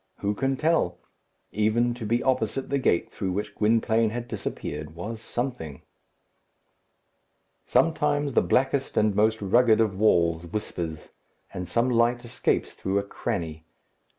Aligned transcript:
Who 0.21 0.33
can 0.33 0.57
tell? 0.57 0.97
Even 1.51 1.93
to 1.93 2.07
be 2.07 2.23
opposite 2.23 2.71
the 2.71 2.79
gate 2.79 3.11
through 3.11 3.33
which 3.33 3.53
Gwynplaine 3.53 4.09
had 4.09 4.27
disappeared 4.27 4.95
was 4.95 5.21
something. 5.21 5.83
Sometimes 7.67 8.33
the 8.33 8.41
blackest 8.41 8.97
and 8.97 9.13
most 9.15 9.39
rugged 9.43 9.79
of 9.79 9.99
walls 9.99 10.47
whispers, 10.47 11.11
and 11.53 11.67
some 11.67 11.87
light 11.91 12.25
escapes 12.25 12.73
through 12.73 12.97
a 12.97 13.03
cranny. 13.03 13.63